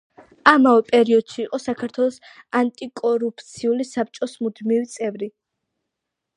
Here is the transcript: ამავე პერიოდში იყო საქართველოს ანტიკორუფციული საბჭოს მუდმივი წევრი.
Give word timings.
ამავე 0.51 0.79
პერიოდში 0.87 1.37
იყო 1.43 1.59
საქართველოს 1.65 2.17
ანტიკორუფციული 2.61 3.87
საბჭოს 3.91 4.37
მუდმივი 4.47 4.93
წევრი. 4.99 5.33